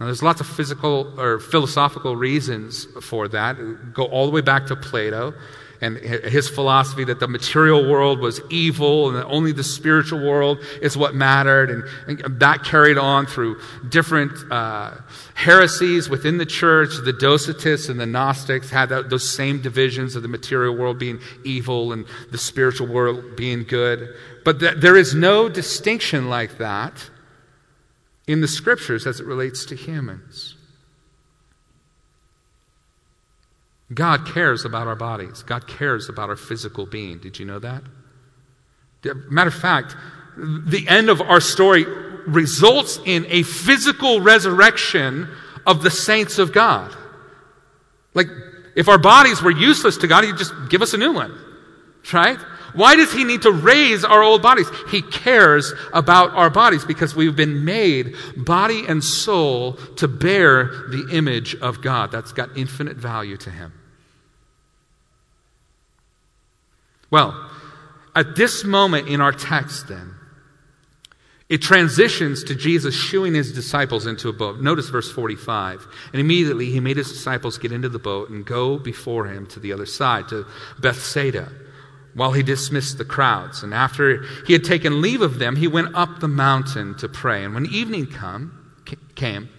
[0.00, 3.92] Now, there's lots of physical or philosophical reasons for that.
[3.94, 5.34] Go all the way back to Plato
[5.82, 10.60] and his philosophy that the material world was evil and that only the spiritual world
[10.80, 11.70] is what mattered.
[11.70, 14.92] And, and that carried on through different uh,
[15.34, 16.90] heresies within the church.
[17.04, 21.18] The Docetists and the Gnostics had that, those same divisions of the material world being
[21.44, 24.14] evil and the spiritual world being good.
[24.44, 27.10] But th- there is no distinction like that
[28.28, 30.54] in the scriptures as it relates to humans.
[33.92, 35.42] God cares about our bodies.
[35.42, 37.18] God cares about our physical being.
[37.18, 37.82] Did you know that?
[39.28, 39.96] Matter of fact,
[40.36, 41.84] the end of our story
[42.26, 45.28] results in a physical resurrection
[45.66, 46.94] of the saints of God.
[48.14, 48.28] Like,
[48.76, 51.36] if our bodies were useless to God, He'd just give us a new one,
[52.12, 52.38] right?
[52.74, 54.68] Why does He need to raise our old bodies?
[54.90, 61.08] He cares about our bodies because we've been made body and soul to bear the
[61.12, 62.10] image of God.
[62.12, 63.72] That's got infinite value to Him.
[67.12, 67.50] Well,
[68.16, 70.14] at this moment in our text, then,
[71.50, 74.60] it transitions to Jesus shooing his disciples into a boat.
[74.60, 75.86] Notice verse 45.
[76.12, 79.60] And immediately he made his disciples get into the boat and go before him to
[79.60, 80.46] the other side, to
[80.80, 81.52] Bethsaida,
[82.14, 83.62] while he dismissed the crowds.
[83.62, 87.44] And after he had taken leave of them, he went up the mountain to pray.
[87.44, 88.72] And when evening come,
[89.14, 89.50] came,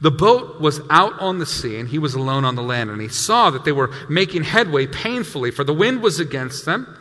[0.00, 2.90] the boat was out on the sea, and he was alone on the land.
[2.90, 6.96] And he saw that they were making headway painfully, for the wind was against them.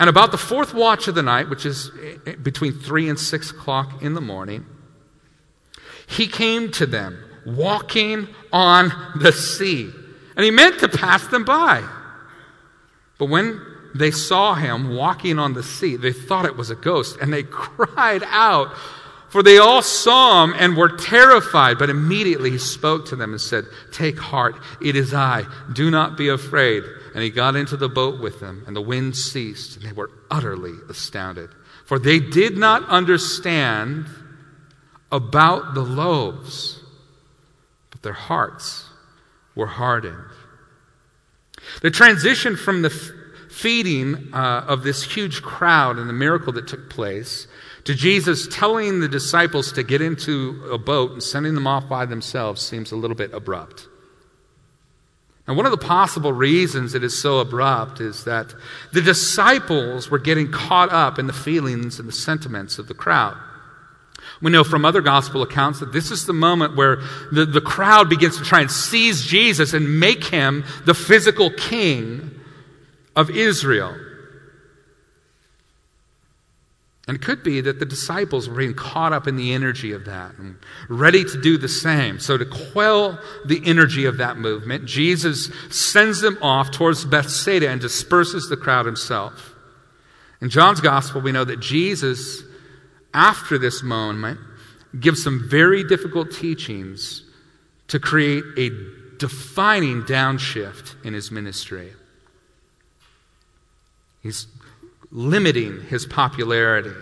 [0.00, 3.18] And about the fourth watch of the night, which is eh, eh, between three and
[3.18, 4.64] six o'clock in the morning,
[6.08, 9.90] he came to them walking on the sea.
[10.36, 11.86] And he meant to pass them by.
[13.18, 13.60] But when
[13.94, 17.42] they saw him walking on the sea, they thought it was a ghost, and they
[17.50, 18.72] cried out,
[19.30, 21.78] for they all saw him and were terrified.
[21.78, 25.44] But immediately he spoke to them and said, Take heart, it is I.
[25.72, 26.82] Do not be afraid.
[27.14, 30.10] And he got into the boat with them, and the wind ceased, and they were
[30.30, 31.50] utterly astounded.
[31.84, 34.06] For they did not understand
[35.12, 36.80] about the loaves,
[37.90, 38.84] but their hearts
[39.54, 40.24] were hardened.
[41.82, 42.90] The transition from the
[43.50, 47.46] feeding uh, of this huge crowd and the miracle that took place
[47.84, 52.06] to Jesus telling the disciples to get into a boat and sending them off by
[52.06, 53.88] themselves seems a little bit abrupt.
[55.46, 58.54] And one of the possible reasons it is so abrupt is that
[58.92, 63.36] the disciples were getting caught up in the feelings and the sentiments of the crowd.
[64.42, 68.08] We know from other gospel accounts that this is the moment where the, the crowd
[68.08, 72.30] begins to try and seize Jesus and make him the physical king
[73.16, 73.96] of Israel.
[77.10, 80.04] And it could be that the disciples were being caught up in the energy of
[80.04, 80.56] that and
[80.88, 82.20] ready to do the same.
[82.20, 87.80] So, to quell the energy of that movement, Jesus sends them off towards Bethsaida and
[87.80, 89.56] disperses the crowd himself.
[90.40, 92.44] In John's gospel, we know that Jesus,
[93.12, 94.38] after this moment,
[95.00, 97.24] gives some very difficult teachings
[97.88, 98.70] to create a
[99.18, 101.92] defining downshift in his ministry.
[104.22, 104.46] He's
[105.10, 106.92] limiting his popularity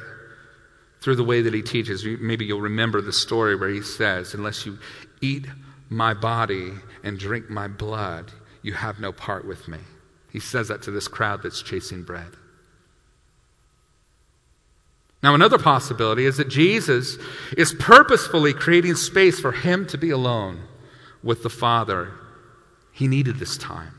[1.01, 2.05] through the way that he teaches.
[2.05, 4.79] Maybe you'll remember the story where he says, Unless you
[5.21, 5.47] eat
[5.89, 9.79] my body and drink my blood, you have no part with me.
[10.31, 12.33] He says that to this crowd that's chasing bread.
[15.23, 17.19] Now, another possibility is that Jesus
[17.57, 20.63] is purposefully creating space for him to be alone
[21.23, 22.13] with the Father.
[22.93, 23.98] He needed this time.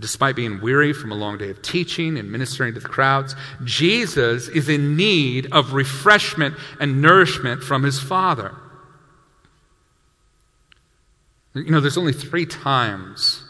[0.00, 4.48] Despite being weary from a long day of teaching and ministering to the crowds, Jesus
[4.48, 8.54] is in need of refreshment and nourishment from his Father.
[11.54, 13.44] You know, there's only three times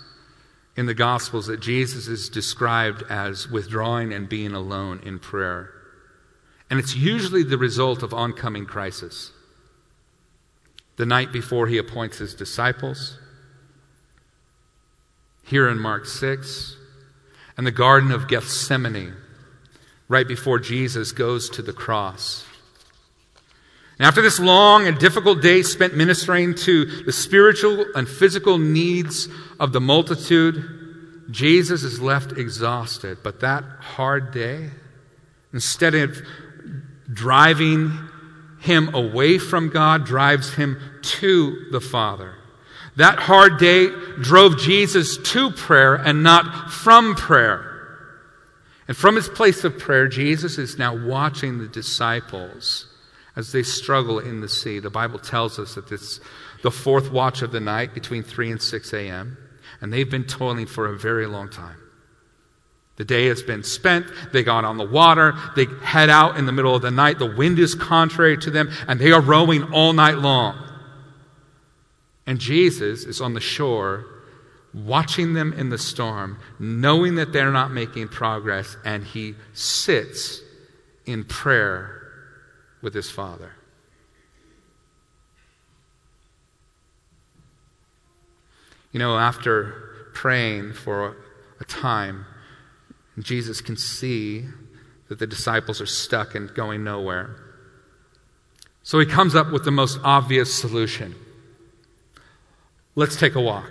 [0.77, 5.71] in the Gospels that Jesus is described as withdrawing and being alone in prayer.
[6.69, 9.33] And it's usually the result of oncoming crisis.
[10.97, 13.19] The night before he appoints his disciples,
[15.51, 16.77] here in Mark 6,
[17.57, 19.15] and the Garden of Gethsemane,
[20.09, 22.47] right before Jesus goes to the cross.
[23.99, 29.29] And after this long and difficult day spent ministering to the spiritual and physical needs
[29.59, 33.19] of the multitude, Jesus is left exhausted.
[33.25, 34.71] But that hard day,
[35.53, 36.17] instead of
[37.13, 37.93] driving
[38.61, 42.37] him away from God, drives him to the Father.
[42.97, 43.89] That hard day
[44.21, 47.67] drove Jesus to prayer and not from prayer.
[48.89, 52.87] And from his place of prayer, Jesus is now watching the disciples
[53.37, 54.81] as they struggle in the sea.
[54.81, 56.21] The Bible tells us that it's
[56.63, 59.39] the fourth watch of the night between 3 and 6 a.m.,
[59.81, 61.77] and they've been toiling for a very long time.
[62.97, 64.07] The day has been spent.
[64.33, 65.35] They got on the water.
[65.57, 67.19] They head out in the middle of the night.
[67.19, 70.70] The wind is contrary to them, and they are rowing all night long.
[72.31, 74.07] And Jesus is on the shore
[74.73, 80.41] watching them in the storm, knowing that they're not making progress, and he sits
[81.05, 82.03] in prayer
[82.83, 83.51] with his Father.
[88.93, 91.17] You know, after praying for
[91.59, 92.27] a time,
[93.19, 94.45] Jesus can see
[95.09, 97.35] that the disciples are stuck and going nowhere.
[98.85, 101.17] So he comes up with the most obvious solution.
[102.95, 103.71] Let's take a walk.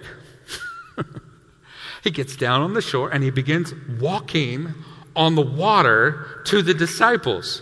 [2.04, 4.74] he gets down on the shore and he begins walking
[5.16, 7.62] on the water to the disciples.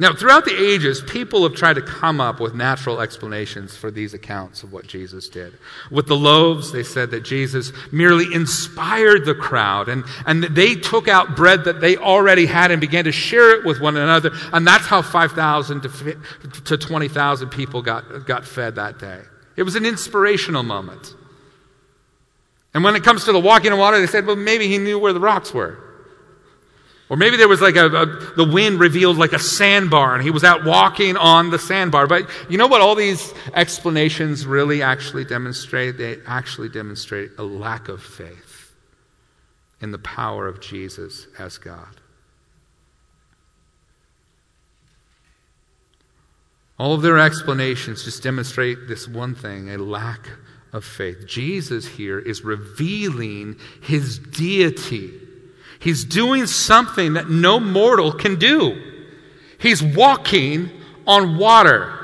[0.00, 4.14] Now, throughout the ages, people have tried to come up with natural explanations for these
[4.14, 5.54] accounts of what Jesus did.
[5.90, 11.08] With the loaves, they said that Jesus merely inspired the crowd, and, and they took
[11.08, 14.64] out bread that they already had and began to share it with one another, and
[14.64, 16.20] that's how 5,000 to,
[16.64, 19.22] to 20,000 people got, got fed that day.
[19.56, 21.12] It was an inspirational moment.
[22.72, 25.00] And when it comes to the walking on water, they said, well, maybe he knew
[25.00, 25.87] where the rocks were.
[27.10, 28.06] Or maybe there was like a, a,
[28.36, 32.06] the wind revealed like a sandbar and he was out walking on the sandbar.
[32.06, 35.96] But you know what all these explanations really actually demonstrate?
[35.96, 38.74] They actually demonstrate a lack of faith
[39.80, 42.00] in the power of Jesus as God.
[46.78, 50.28] All of their explanations just demonstrate this one thing a lack
[50.72, 51.26] of faith.
[51.26, 55.27] Jesus here is revealing his deity
[55.80, 58.82] He's doing something that no mortal can do.
[59.58, 60.70] He's walking
[61.06, 61.94] on water.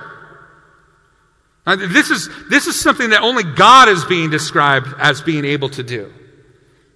[1.66, 5.70] Now, this, is, this is something that only God is being described as being able
[5.70, 6.12] to do.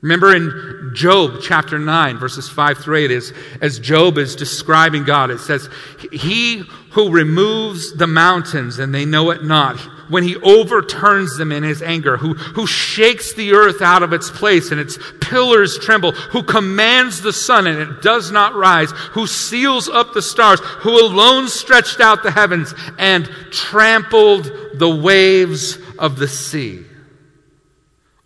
[0.00, 5.30] Remember in Job chapter 9, verses 5 through 8, is, as Job is describing God,
[5.30, 5.68] it says,
[6.12, 6.58] He
[6.92, 11.82] who removes the mountains and they know it not, when he overturns them in his
[11.82, 16.42] anger, who, who shakes the earth out of its place and its pillars tremble, who
[16.42, 21.48] commands the sun and it does not rise, who seals up the stars, who alone
[21.48, 26.84] stretched out the heavens and trampled the waves of the sea.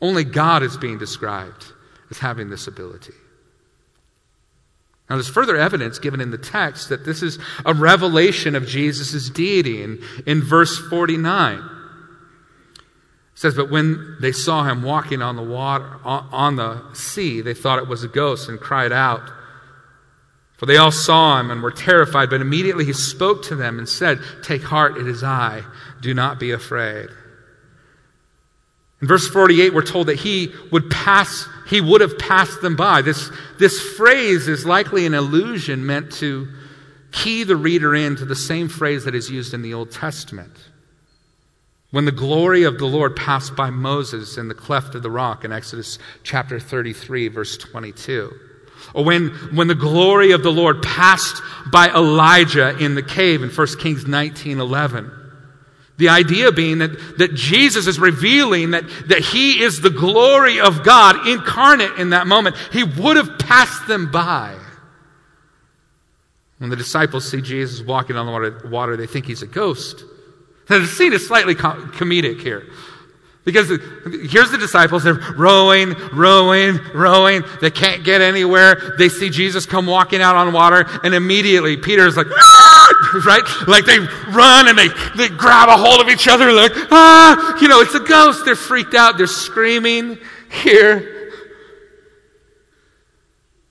[0.01, 1.67] Only God is being described
[2.11, 3.15] as having this ability.
[5.09, 9.29] Now, there's further evidence given in the text that this is a revelation of Jesus'
[9.29, 9.83] deity.
[9.83, 11.63] In, in verse 49, it
[13.43, 17.81] says, But when they saw him walking on the water, on the sea, they thought
[17.81, 19.29] it was a ghost and cried out.
[20.57, 23.89] For they all saw him and were terrified, but immediately he spoke to them and
[23.89, 25.65] said, Take heart, it is I.
[26.01, 27.09] Do not be afraid.
[29.01, 33.03] In verse 48, we're told that he would pass, he would have passed them by.
[33.03, 33.29] This,
[33.59, 36.47] this phrase is likely an allusion meant to
[37.11, 40.57] key the reader into the same phrase that is used in the Old Testament.
[41.93, 45.45] When the glory of the Lord passed by Moses in the cleft of the rock
[45.45, 48.33] in Exodus chapter 33, verse 22.
[48.95, 53.51] Or when, when the glory of the Lord passed by Elijah in the cave in
[53.51, 55.13] 1 Kings 19 11.
[55.99, 60.83] The idea being that, that Jesus is revealing that, that he is the glory of
[60.83, 62.57] God incarnate in that moment.
[62.73, 64.57] He would have passed them by.
[66.57, 70.05] When the disciples see Jesus walking on the water, water they think he's a ghost.
[70.73, 72.67] Now, the scene is slightly comedic here.
[73.45, 77.43] Because here's the disciples, they're rowing, rowing, rowing.
[77.61, 78.95] They can't get anywhere.
[78.97, 83.23] They see Jesus come walking out on water, and immediately Peter's like, ah!
[83.27, 83.43] right?
[83.69, 87.69] Like they run and they, they grab a hold of each other, like, ah, you
[87.69, 88.47] know, it's a ghost.
[88.47, 89.19] They're freaked out.
[89.19, 90.17] They're screaming
[90.63, 91.33] here.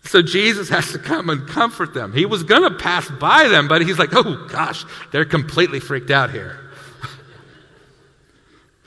[0.04, 2.14] So Jesus has to come and comfort them.
[2.14, 6.12] He was going to pass by them, but he's like, oh gosh, they're completely freaked
[6.12, 6.61] out here.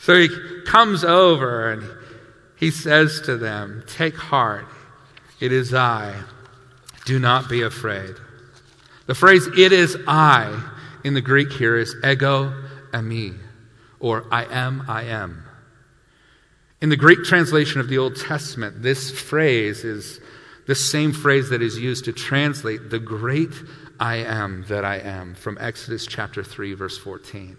[0.04, 0.28] So he
[0.66, 1.82] comes over and
[2.56, 4.66] he says to them, Take heart,
[5.40, 6.14] it is I.
[7.06, 8.14] Do not be afraid.
[9.06, 10.62] The phrase, it is I,
[11.04, 12.52] in the Greek here is ego
[12.92, 13.38] eimi,
[13.98, 15.42] or I am, I am.
[16.82, 20.20] In the Greek translation of the Old Testament, this phrase is
[20.66, 23.54] the same phrase that is used to translate the great
[23.98, 27.56] I am that I am from Exodus chapter 3, verse 14.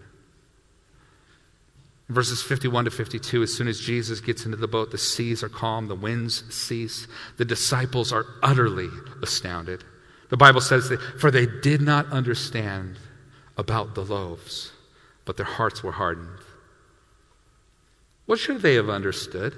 [2.08, 5.50] Verses 51 to 52, as soon as Jesus gets into the boat, the seas are
[5.50, 7.08] calm, the winds cease.
[7.38, 8.90] The disciples are utterly
[9.24, 9.84] astounded.
[10.30, 12.98] The Bible says that, for they did not understand
[13.58, 14.72] about the loaves,
[15.26, 16.40] but their hearts were hardened.
[18.28, 19.56] What should they have understood?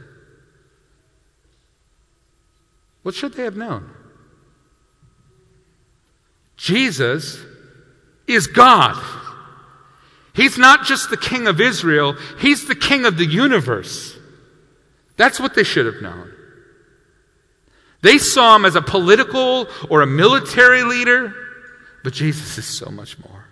[3.04, 3.90] What should they have known?
[6.56, 7.40] Jesus
[8.26, 9.02] is God.
[10.38, 14.16] He's not just the king of Israel, he's the king of the universe.
[15.18, 16.32] That's what they should have known.
[18.04, 21.34] They saw him as a political or a military leader,
[22.04, 23.46] but Jesus is so much more.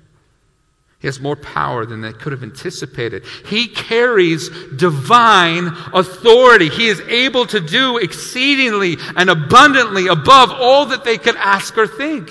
[1.00, 3.26] He has more power than they could have anticipated.
[3.48, 6.70] He carries divine authority.
[6.70, 11.88] He is able to do exceedingly and abundantly above all that they could ask or
[11.88, 12.30] think.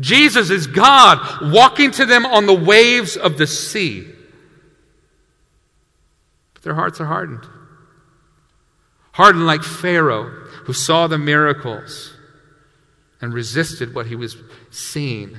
[0.00, 4.06] Jesus is God walking to them on the waves of the sea.
[6.54, 7.46] But their hearts are hardened.
[9.12, 10.30] Hardened like Pharaoh,
[10.64, 12.14] who saw the miracles
[13.20, 14.36] and resisted what he was
[14.70, 15.38] seeing,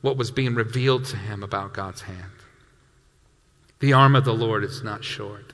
[0.00, 2.30] what was being revealed to him about God's hand.
[3.80, 5.53] The arm of the Lord is not short.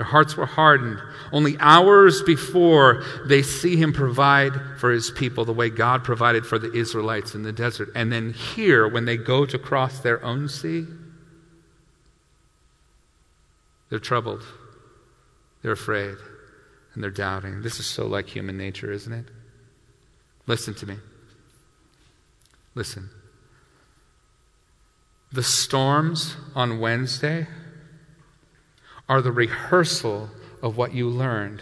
[0.00, 0.98] Their hearts were hardened.
[1.30, 6.58] Only hours before they see him provide for his people the way God provided for
[6.58, 7.90] the Israelites in the desert.
[7.94, 10.86] And then here, when they go to cross their own sea,
[13.90, 14.42] they're troubled,
[15.60, 16.16] they're afraid,
[16.94, 17.60] and they're doubting.
[17.60, 19.26] This is so like human nature, isn't it?
[20.46, 20.96] Listen to me.
[22.74, 23.10] Listen.
[25.30, 27.48] The storms on Wednesday
[29.10, 30.30] are the rehearsal
[30.62, 31.60] of what you learned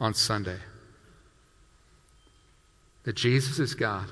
[0.00, 0.58] on Sunday.
[3.04, 4.08] That Jesus is God.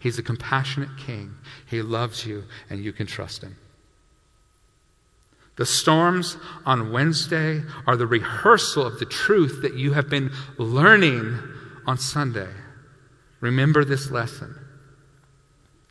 [0.00, 1.36] He's a compassionate king.
[1.64, 3.56] He loves you, and you can trust him.
[5.54, 11.38] The storms on Wednesday are the rehearsal of the truth that you have been learning
[11.86, 12.50] on Sunday.
[13.40, 14.56] Remember this lesson.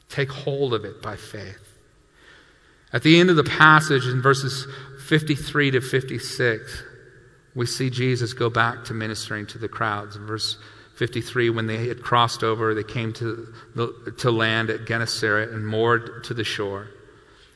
[0.09, 1.67] Take hold of it by faith.
[2.93, 4.65] At the end of the passage in verses
[5.07, 6.83] 53 to 56,
[7.55, 10.17] we see Jesus go back to ministering to the crowds.
[10.17, 10.57] Verse
[10.97, 15.65] 53, when they had crossed over, they came to, the, to land at Gennesaret and
[15.65, 16.89] moored to the shore.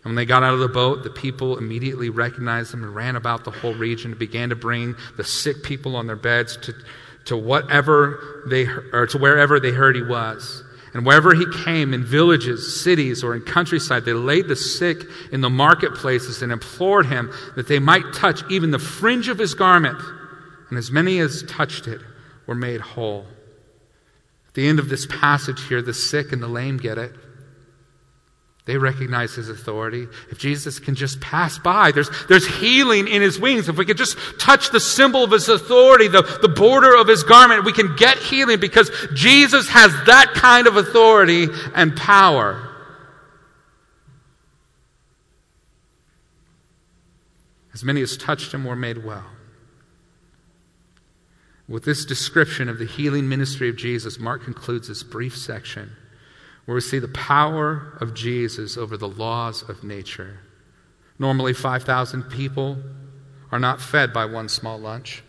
[0.03, 3.15] And when they got out of the boat, the people immediately recognized him and ran
[3.15, 6.73] about the whole region and began to bring the sick people on their beds to,
[7.25, 10.63] to whatever they or to wherever they heard he was.
[10.93, 15.39] And wherever he came, in villages, cities, or in countryside, they laid the sick in
[15.39, 20.01] the marketplaces and implored him that they might touch even the fringe of his garment.
[20.69, 22.01] And as many as touched it
[22.45, 23.25] were made whole.
[24.49, 27.15] At the end of this passage here, the sick and the lame get it.
[28.65, 30.07] They recognize his authority.
[30.29, 33.67] If Jesus can just pass by, there's, there's healing in his wings.
[33.67, 37.23] If we could just touch the symbol of his authority, the, the border of his
[37.23, 42.67] garment, we can get healing because Jesus has that kind of authority and power.
[47.73, 49.25] As many as touched him were made well.
[51.67, 55.95] With this description of the healing ministry of Jesus, Mark concludes this brief section
[56.65, 60.39] where we see the power of Jesus over the laws of nature.
[61.19, 62.77] Normally, 5,000 people
[63.51, 65.23] are not fed by one small lunch.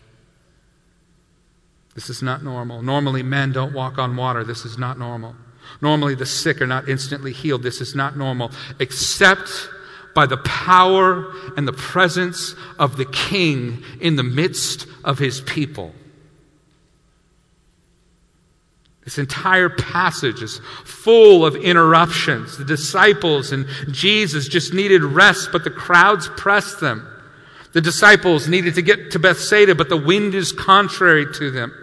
[1.95, 2.81] This is not normal.
[2.81, 4.43] Normally, men don't walk on water.
[4.43, 5.35] This is not normal.
[5.81, 7.63] Normally, the sick are not instantly healed.
[7.63, 8.51] This is not normal.
[8.79, 9.69] Except
[10.15, 15.93] by the power and the presence of the King in the midst of his people.
[19.03, 22.57] This entire passage is full of interruptions.
[22.57, 27.07] The disciples and Jesus just needed rest, but the crowds pressed them.
[27.73, 31.73] The disciples needed to get to Bethsaida, but the wind is contrary to them.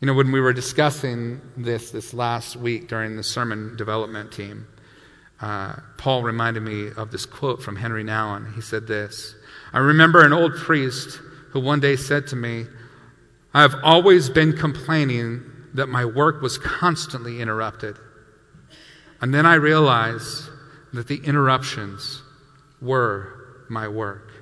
[0.00, 4.68] You know, when we were discussing this this last week during the sermon development team,
[5.40, 8.54] uh, Paul reminded me of this quote from Henri Nouwen.
[8.54, 9.34] He said this
[9.72, 11.18] I remember an old priest
[11.50, 12.66] who one day said to me,
[13.54, 15.42] I have always been complaining
[15.74, 17.98] that my work was constantly interrupted.
[19.20, 20.48] And then I realized
[20.92, 22.22] that the interruptions
[22.80, 24.32] were my work.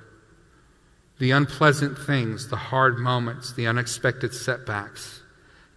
[1.19, 5.23] The unpleasant things, the hard moments, the unexpected setbacks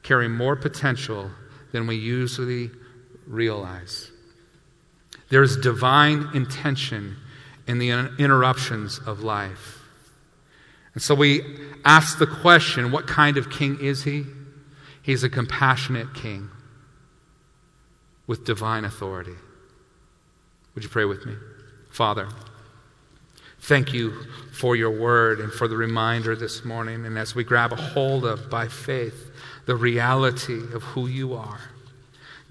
[0.03, 1.31] carry more potential
[1.71, 2.71] than we usually
[3.25, 4.11] realize.
[5.29, 7.15] There is divine intention
[7.67, 9.78] in the interruptions of life.
[10.99, 11.41] And so we
[11.85, 14.25] ask the question what kind of king is he?
[15.01, 16.49] He's a compassionate king
[18.27, 19.35] with divine authority.
[20.75, 21.35] Would you pray with me?
[21.89, 22.27] Father,
[23.61, 24.11] thank you
[24.51, 27.05] for your word and for the reminder this morning.
[27.05, 29.31] And as we grab a hold of, by faith,
[29.67, 31.61] the reality of who you are.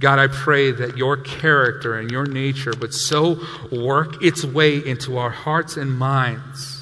[0.01, 5.19] God, I pray that your character and your nature would so work its way into
[5.19, 6.78] our hearts and minds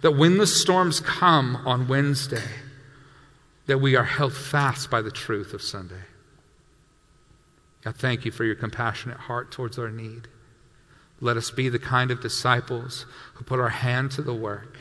[0.00, 2.48] that when the storms come on Wednesday,
[3.66, 6.02] that we are held fast by the truth of Sunday.
[7.82, 10.28] God, thank you for your compassionate heart towards our need.
[11.20, 14.76] Let us be the kind of disciples who put our hand to the work,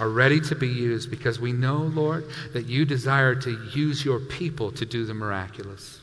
[0.00, 4.18] are ready to be used because we know, Lord, that you desire to use your
[4.18, 6.00] people to do the miraculous.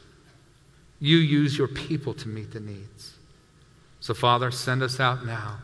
[1.00, 3.16] You use your people to meet the needs.
[4.00, 5.58] So, Father, send us out now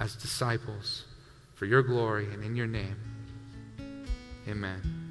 [0.00, 1.04] as disciples
[1.62, 2.96] for your glory and in your name.
[4.48, 5.01] Amen.